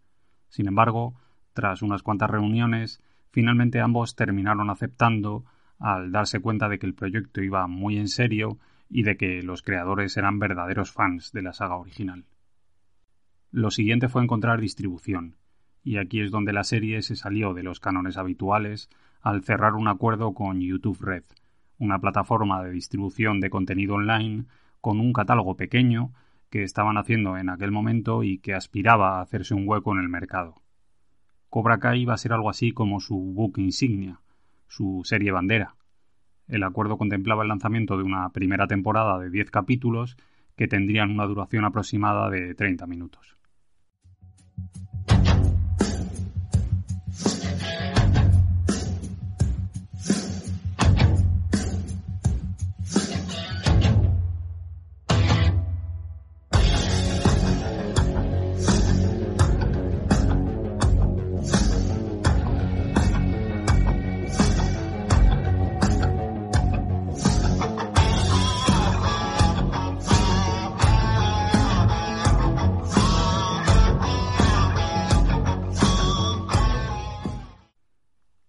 [0.49, 1.13] Sin embargo,
[1.53, 5.45] tras unas cuantas reuniones, finalmente ambos terminaron aceptando
[5.77, 8.57] al darse cuenta de que el proyecto iba muy en serio
[8.89, 12.25] y de que los creadores eran verdaderos fans de la saga original.
[13.51, 15.35] Lo siguiente fue encontrar distribución,
[15.83, 18.89] y aquí es donde la serie se salió de los cánones habituales
[19.21, 21.25] al cerrar un acuerdo con YouTube Red,
[21.77, 24.45] una plataforma de distribución de contenido online
[24.85, 26.13] con un catálogo pequeño
[26.51, 30.09] que estaban haciendo en aquel momento y que aspiraba a hacerse un hueco en el
[30.09, 30.61] mercado.
[31.49, 34.19] Cobra Kai iba a ser algo así como su book insignia,
[34.67, 35.73] su serie bandera.
[36.47, 40.17] El acuerdo contemplaba el lanzamiento de una primera temporada de 10 capítulos
[40.55, 43.34] que tendrían una duración aproximada de 30 minutos.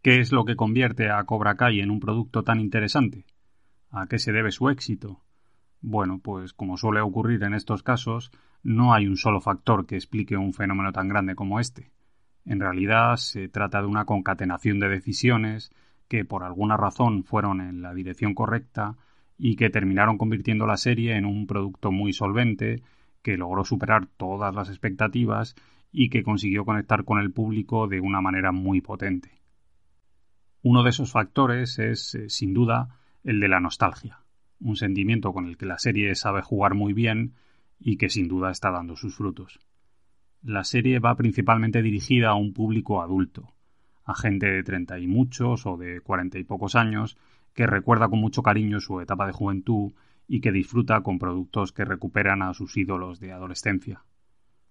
[0.06, 3.24] ¿Qué es lo que convierte a Cobra Kai en un producto tan interesante?
[3.90, 5.24] ¿A qué se debe su éxito?
[5.80, 8.30] Bueno, pues como suele ocurrir en estos casos,
[8.62, 11.90] no hay un solo factor que explique un fenómeno tan grande como este.
[12.44, 15.72] En realidad se trata de una concatenación de decisiones
[16.06, 18.94] que por alguna razón fueron en la dirección correcta
[19.36, 22.80] y que terminaron convirtiendo la serie en un producto muy solvente,
[23.22, 25.56] que logró superar todas las expectativas
[25.90, 29.35] y que consiguió conectar con el público de una manera muy potente.
[30.62, 34.20] Uno de esos factores es, eh, sin duda, el de la nostalgia,
[34.60, 37.34] un sentimiento con el que la serie sabe jugar muy bien
[37.78, 39.60] y que sin duda está dando sus frutos.
[40.42, 43.54] La serie va principalmente dirigida a un público adulto,
[44.04, 47.16] a gente de treinta y muchos o de cuarenta y pocos años
[47.52, 49.92] que recuerda con mucho cariño su etapa de juventud
[50.28, 54.04] y que disfruta con productos que recuperan a sus ídolos de adolescencia.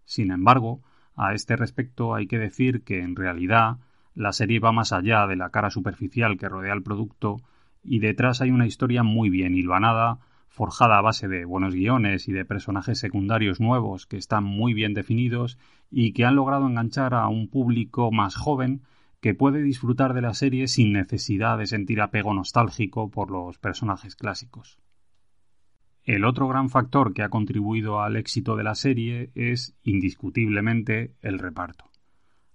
[0.06, 0.82] Sin embargo,
[1.15, 3.78] a este respecto hay que decir que en realidad
[4.15, 7.41] la serie va más allá de la cara superficial que rodea el producto
[7.84, 12.32] y detrás hay una historia muy bien hilvanada, forjada a base de buenos guiones y
[12.32, 15.60] de personajes secundarios nuevos que están muy bien definidos
[15.91, 18.82] y que han logrado enganchar a un público más joven
[19.19, 24.15] que puede disfrutar de la serie sin necesidad de sentir apego nostálgico por los personajes
[24.15, 24.80] clásicos.
[26.04, 31.39] El otro gran factor que ha contribuido al éxito de la serie es, indiscutiblemente, el
[31.39, 31.89] reparto.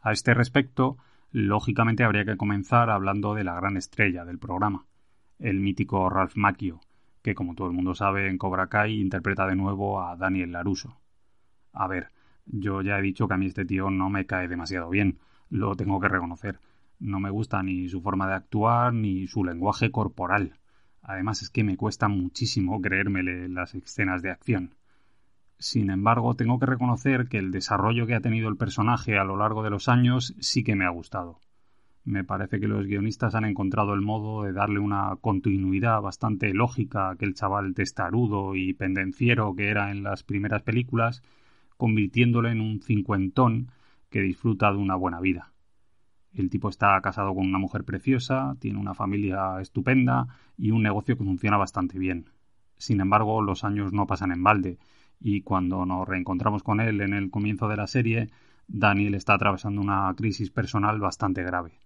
[0.00, 0.96] A este respecto,
[1.32, 4.86] Lógicamente habría que comenzar hablando de la gran estrella del programa,
[5.38, 6.80] el mítico Ralph Macchio,
[7.22, 11.00] que como todo el mundo sabe en Cobra Kai interpreta de nuevo a Daniel Laruso.
[11.72, 12.08] A ver,
[12.46, 15.76] yo ya he dicho que a mí este tío no me cae demasiado bien, lo
[15.76, 16.58] tengo que reconocer.
[16.98, 20.58] No me gusta ni su forma de actuar ni su lenguaje corporal.
[21.00, 24.74] Además es que me cuesta muchísimo creérmele las escenas de acción.
[25.60, 29.36] Sin embargo, tengo que reconocer que el desarrollo que ha tenido el personaje a lo
[29.36, 31.38] largo de los años sí que me ha gustado.
[32.02, 37.08] Me parece que los guionistas han encontrado el modo de darle una continuidad bastante lógica
[37.08, 41.22] a aquel chaval testarudo y pendenciero que era en las primeras películas,
[41.76, 43.70] convirtiéndolo en un cincuentón
[44.08, 45.52] que disfruta de una buena vida.
[46.32, 51.18] El tipo está casado con una mujer preciosa, tiene una familia estupenda y un negocio
[51.18, 52.30] que funciona bastante bien.
[52.78, 54.78] Sin embargo, los años no pasan en balde,
[55.20, 58.30] y cuando nos reencontramos con él en el comienzo de la serie,
[58.66, 61.78] Daniel está atravesando una crisis personal bastante grave.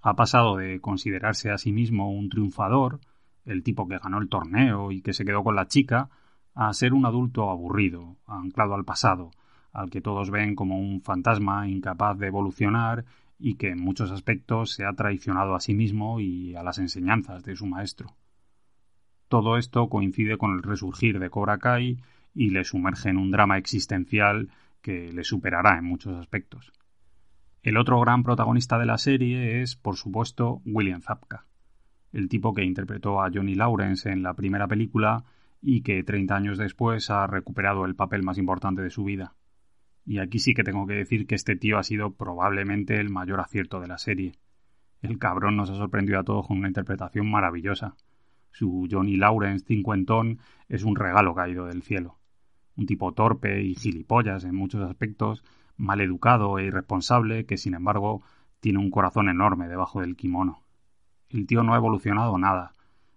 [0.00, 3.00] Ha pasado de considerarse a sí mismo un triunfador,
[3.44, 6.08] el tipo que ganó el torneo y que se quedó con la chica,
[6.54, 9.30] a ser un adulto aburrido, anclado al pasado,
[9.72, 13.04] al que todos ven como un fantasma incapaz de evolucionar
[13.38, 17.42] y que en muchos aspectos se ha traicionado a sí mismo y a las enseñanzas
[17.42, 18.14] de su maestro.
[19.28, 21.98] Todo esto coincide con el resurgir de Cobra Kai
[22.34, 24.50] y le sumerge en un drama existencial
[24.82, 26.72] que le superará en muchos aspectos.
[27.62, 31.46] El otro gran protagonista de la serie es, por supuesto, William Zapka,
[32.12, 35.24] el tipo que interpretó a Johnny Lawrence en la primera película
[35.60, 39.34] y que 30 años después ha recuperado el papel más importante de su vida.
[40.06, 43.40] Y aquí sí que tengo que decir que este tío ha sido probablemente el mayor
[43.40, 44.32] acierto de la serie.
[45.02, 47.94] El cabrón nos ha sorprendido a todos con una interpretación maravillosa.
[48.50, 50.38] Su Johnny Lawrence cincuentón
[50.68, 52.19] es un regalo caído del cielo.
[52.80, 55.44] Un tipo torpe y gilipollas en muchos aspectos,
[55.76, 58.22] mal educado e irresponsable, que sin embargo
[58.58, 60.62] tiene un corazón enorme debajo del kimono.
[61.28, 62.72] El tío no ha evolucionado nada.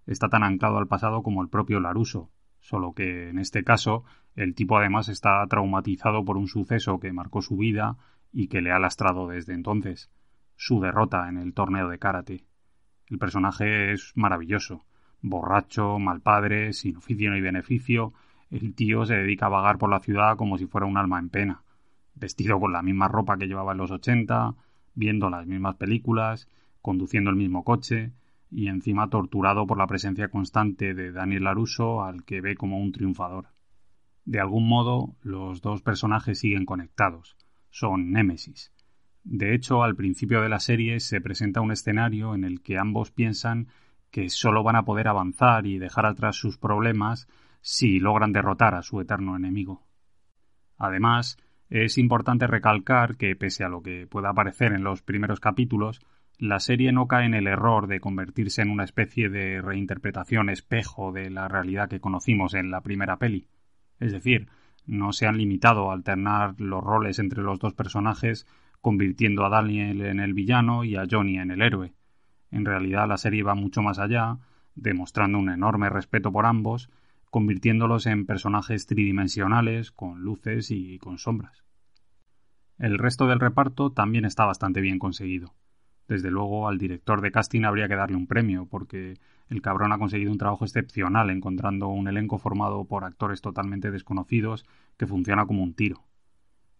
[0.05, 4.03] Está tan anclado al pasado como el propio Laruso, solo que en este caso
[4.35, 7.95] el tipo además está traumatizado por un suceso que marcó su vida
[8.33, 10.11] y que le ha lastrado desde entonces,
[10.57, 12.43] su derrota en el torneo de karate.
[13.07, 14.83] El personaje es maravilloso,
[15.21, 18.11] borracho, mal padre, sin oficio ni beneficio,
[18.53, 21.29] el tío se dedica a vagar por la ciudad como si fuera un alma en
[21.29, 21.63] pena,
[22.13, 24.53] vestido con la misma ropa que llevaba en los ochenta,
[24.93, 26.47] viendo las mismas películas,
[26.81, 28.11] conduciendo el mismo coche,
[28.51, 32.91] y encima torturado por la presencia constante de Daniel Laruso, al que ve como un
[32.91, 33.47] triunfador.
[34.25, 37.35] De algún modo, los dos personajes siguen conectados,
[37.71, 38.71] son némesis.
[39.23, 43.09] De hecho, al principio de la serie se presenta un escenario en el que ambos
[43.09, 43.69] piensan
[44.11, 47.27] que solo van a poder avanzar y dejar atrás sus problemas
[47.63, 49.87] si logran derrotar a su eterno enemigo.
[50.77, 51.37] Además,
[51.69, 56.01] es importante recalcar que, pese a lo que pueda aparecer en los primeros capítulos,
[56.37, 61.13] la serie no cae en el error de convertirse en una especie de reinterpretación espejo
[61.13, 63.47] de la realidad que conocimos en la primera peli.
[64.01, 64.49] Es decir,
[64.85, 68.45] no se han limitado a alternar los roles entre los dos personajes,
[68.81, 71.93] convirtiendo a Daniel en el villano y a Johnny en el héroe.
[72.51, 74.37] En realidad la serie va mucho más allá,
[74.75, 76.89] demostrando un enorme respeto por ambos,
[77.33, 81.65] convirtiéndolos en personajes tridimensionales, con luces y con sombras.
[82.77, 85.55] El resto del reparto también está bastante bien conseguido.
[86.07, 89.15] Desde luego al director de casting habría que darle un premio, porque
[89.49, 94.63] el cabrón ha conseguido un trabajo excepcional encontrando un elenco formado por actores totalmente desconocidos
[94.95, 96.03] que funciona como un tiro.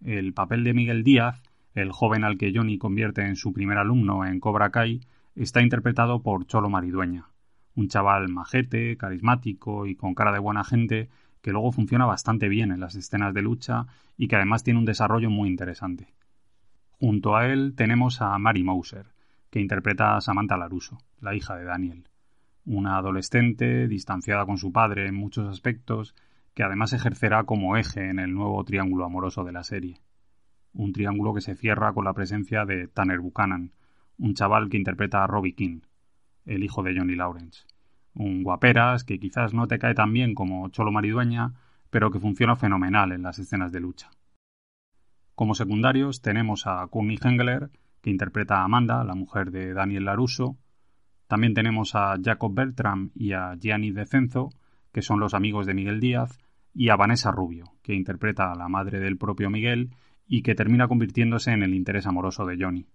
[0.02, 1.42] El papel de Miguel Díaz,
[1.74, 5.02] el joven al que Johnny convierte en su primer alumno en Cobra Kai,
[5.34, 7.33] está interpretado por Cholo Maridueña,
[7.76, 11.10] un chaval majete, carismático y con cara de buena gente
[11.42, 13.86] que luego funciona bastante bien en las escenas de lucha
[14.18, 16.14] y que además tiene un desarrollo muy interesante.
[17.00, 19.08] Junto a él tenemos a Mary Mouser,
[19.50, 22.08] que interpreta a Samantha Laruso, la hija de Daniel.
[22.66, 26.16] Una adolescente, distanciada con su padre en muchos aspectos,
[26.54, 30.00] que además ejercerá como eje en el nuevo triángulo amoroso de la serie.
[30.74, 33.74] Un triángulo que se cierra con la presencia de Tanner Buchanan,
[34.18, 35.82] un chaval que interpreta a Robbie King,
[36.46, 37.66] el hijo de Johnny Lawrence.
[38.16, 41.54] Un guaperas que quizás no te cae tan bien como Cholo Maridueña,
[41.90, 44.10] pero que funciona fenomenal en las escenas de lucha.
[45.36, 50.58] Como secundarios tenemos a Courtney Hengler, que interpreta a Amanda, la mujer de Daniel Laruso.
[51.28, 54.50] También tenemos a Jacob Bertram y a Gianni Decenzo,
[54.92, 56.40] que son los amigos de Miguel Díaz,
[56.74, 59.92] y a Vanessa Rubio, que interpreta a la madre del propio Miguel
[60.28, 62.86] y que termina convirtiéndose en el interés amoroso de Johnny.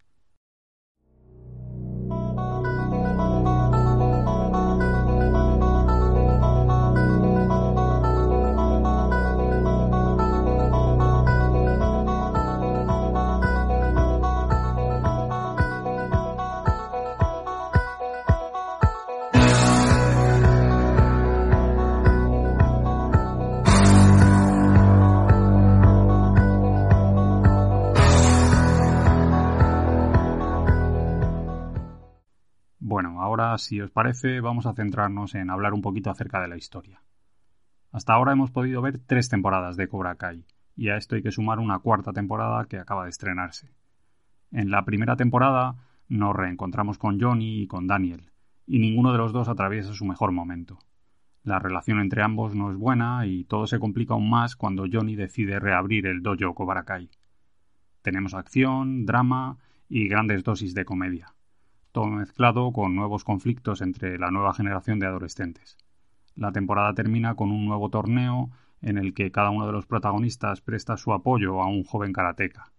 [33.58, 37.02] Si os parece, vamos a centrarnos en hablar un poquito acerca de la historia.
[37.92, 40.46] Hasta ahora hemos podido ver tres temporadas de Cobra Kai,
[40.76, 43.72] y a esto hay que sumar una cuarta temporada que acaba de estrenarse.
[44.50, 45.76] En la primera temporada
[46.08, 48.30] nos reencontramos con Johnny y con Daniel,
[48.66, 50.78] y ninguno de los dos atraviesa su mejor momento.
[51.42, 55.16] La relación entre ambos no es buena y todo se complica aún más cuando Johnny
[55.16, 57.10] decide reabrir el dojo Cobra Kai.
[58.02, 61.34] Tenemos acción, drama y grandes dosis de comedia,
[62.06, 65.76] mezclado con nuevos conflictos entre la nueva generación de adolescentes.
[66.34, 70.60] La temporada termina con un nuevo torneo en el que cada uno de los protagonistas
[70.60, 72.72] presta su apoyo a un joven karateca.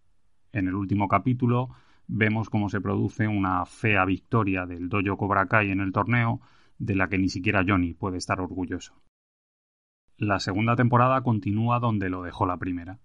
[0.53, 1.69] En el último capítulo
[2.07, 6.41] vemos cómo se produce una fea victoria del dojo Cobra Kai en el torneo
[6.77, 8.93] de la que ni siquiera Johnny puede estar orgulloso.
[10.17, 12.99] La segunda temporada continúa donde lo dejó la primera.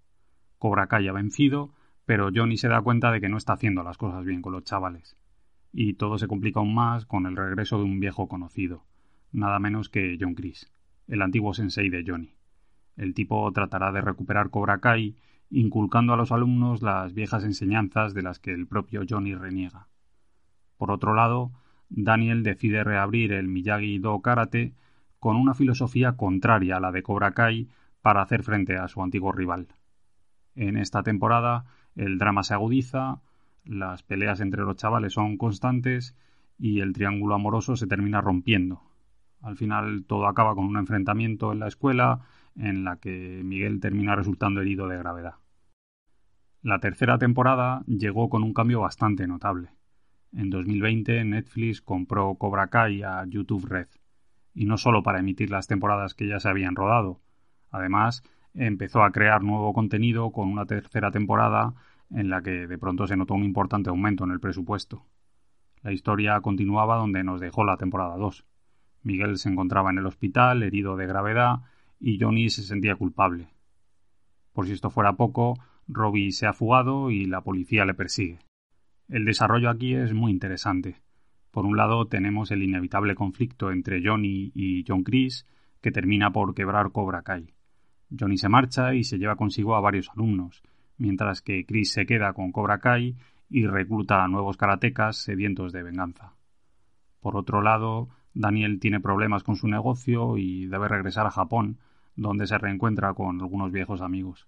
[0.57, 1.73] Cobra Kai ha vencido,
[2.05, 4.63] pero Johnny se da cuenta de que no está haciendo las cosas bien con los
[4.63, 5.17] chavales.
[5.77, 8.85] Y todo se complica aún más con el regreso de un viejo conocido,
[9.33, 10.71] nada menos que John Chris,
[11.05, 12.33] el antiguo sensei de Johnny.
[12.95, 15.17] El tipo tratará de recuperar Cobra Kai,
[15.49, 19.89] inculcando a los alumnos las viejas enseñanzas de las que el propio Johnny reniega.
[20.77, 21.51] Por otro lado,
[21.89, 24.71] Daniel decide reabrir el Miyagi-Do Karate
[25.19, 27.67] con una filosofía contraria a la de Cobra Kai
[28.01, 29.67] para hacer frente a su antiguo rival.
[30.55, 31.65] En esta temporada
[31.97, 33.19] el drama se agudiza,
[33.65, 36.15] las peleas entre los chavales son constantes
[36.57, 38.81] y el triángulo amoroso se termina rompiendo.
[39.41, 42.21] Al final todo acaba con un enfrentamiento en la escuela
[42.55, 45.35] en la que Miguel termina resultando herido de gravedad.
[46.61, 49.69] La tercera temporada llegó con un cambio bastante notable.
[50.33, 53.87] En 2020 Netflix compró Cobra Kai a YouTube Red,
[54.53, 57.19] y no solo para emitir las temporadas que ya se habían rodado,
[57.69, 61.73] además empezó a crear nuevo contenido con una tercera temporada
[62.11, 65.05] en la que de pronto se notó un importante aumento en el presupuesto.
[65.81, 68.45] La historia continuaba donde nos dejó la temporada 2.
[69.03, 71.61] Miguel se encontraba en el hospital, herido de gravedad,
[71.99, 73.47] y Johnny se sentía culpable.
[74.53, 75.55] Por si esto fuera poco,
[75.87, 78.39] Robbie se ha fugado y la policía le persigue.
[79.07, 81.01] El desarrollo aquí es muy interesante.
[81.51, 85.45] Por un lado tenemos el inevitable conflicto entre Johnny y John Chris,
[85.81, 87.53] que termina por quebrar Cobra Kai.
[88.17, 90.63] Johnny se marcha y se lleva consigo a varios alumnos,
[90.97, 93.15] mientras que Chris se queda con Cobra Kai
[93.49, 96.33] y recluta a nuevos karatecas sedientos de venganza.
[97.19, 101.79] Por otro lado, Daniel tiene problemas con su negocio y debe regresar a Japón,
[102.15, 104.47] donde se reencuentra con algunos viejos amigos.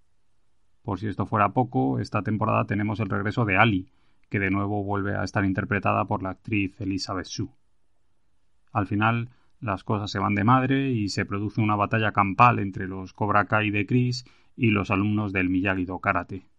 [0.83, 3.89] Por si esto fuera poco, esta temporada tenemos el regreso de Ali,
[4.29, 7.49] que de nuevo vuelve a estar interpretada por la actriz Elizabeth Shue.
[8.73, 9.29] Al final,
[9.59, 13.45] las cosas se van de madre y se produce una batalla campal entre los Cobra
[13.45, 14.25] Kai de Chris
[14.57, 16.49] y los alumnos del Miyagi-Do Karate.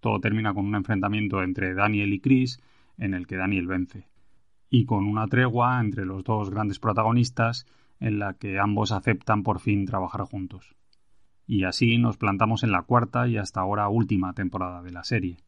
[0.00, 2.60] Todo termina con un enfrentamiento entre Daniel y Chris,
[2.96, 4.08] en el que Daniel vence,
[4.70, 7.66] y con una tregua entre los dos grandes protagonistas
[7.98, 10.76] en la que ambos aceptan por fin trabajar juntos.
[11.46, 15.38] Y así nos plantamos en la cuarta y hasta ahora última temporada de la serie,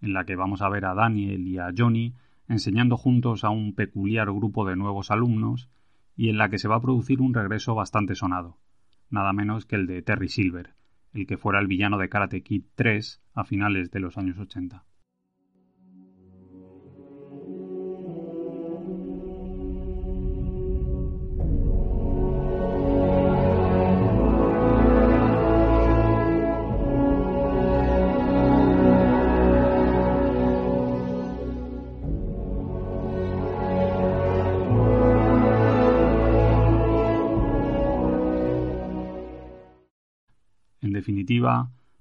[0.00, 2.14] en la que vamos a ver a Daniel y a Johnny
[2.48, 5.68] enseñando juntos a un peculiar grupo de nuevos alumnos
[6.16, 8.56] y en la que se va a producir un regreso bastante sonado,
[9.10, 10.74] nada menos que el de Terry Silver,
[11.16, 14.84] el que fuera el villano de Karate Kid 3 a finales de los años 80.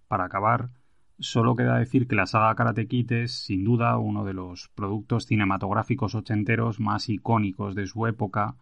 [0.08, 0.70] Para acabar,
[1.20, 5.26] solo queda decir que la saga Karate Kid es, sin duda, uno de los productos
[5.26, 8.56] cinematográficos ochenteros más icónicos de su época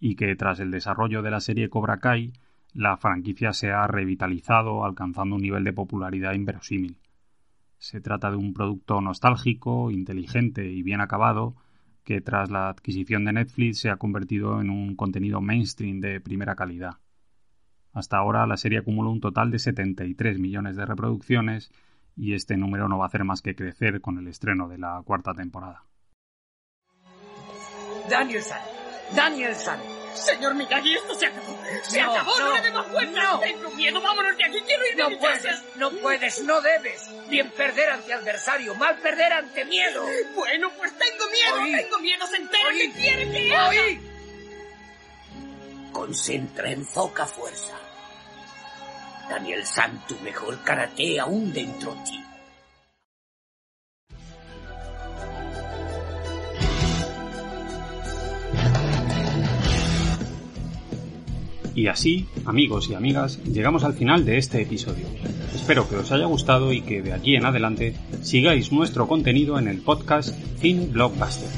[0.00, 2.32] y que tras el desarrollo de la serie Cobra Kai,
[2.74, 6.96] la franquicia se ha revitalizado alcanzando un nivel de popularidad inverosímil.
[7.78, 11.54] Se trata de un producto nostálgico, inteligente y bien acabado,
[12.04, 16.54] que tras la adquisición de Netflix se ha convertido en un contenido mainstream de primera
[16.54, 17.01] calidad.
[17.92, 21.70] Hasta ahora la serie acumuló un total de 73 millones de reproducciones
[22.16, 25.02] y este número no va a hacer más que crecer con el estreno de la
[25.04, 25.84] cuarta temporada.
[28.08, 28.58] Danielson,
[29.14, 29.78] Danielson.
[30.14, 31.58] Señor Miyagi, esto se acabó.
[31.84, 33.24] Se acabó, no, le dé más vueltas.
[33.24, 33.40] no.
[33.40, 35.40] Tengo miedo, vámonos de aquí, quiero ir de No mi casa.
[35.40, 37.10] puedes, no puedes, no debes.
[37.30, 40.04] Bien perder ante adversario, mal perder ante miedo.
[40.34, 41.82] Bueno, pues tengo miedo, Oí.
[41.82, 42.78] tengo miedo, se entera Oí.
[42.78, 43.72] que quiere que haga.
[45.92, 47.74] Concentra, enfoca fuerza.
[49.28, 52.22] Daniel San, tu mejor karate aún dentro de ti.
[61.74, 65.06] Y así, amigos y amigas, llegamos al final de este episodio.
[65.54, 69.68] Espero que os haya gustado y que de aquí en adelante sigáis nuestro contenido en
[69.68, 71.48] el podcast Cine Blockbuster.